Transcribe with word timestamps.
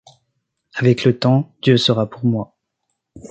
Avec 0.73 1.03
le 1.05 1.19
temps, 1.19 1.53
Dieu 1.61 1.77
sera 1.77 2.09
pour 2.09 2.25
moi! 2.25 2.55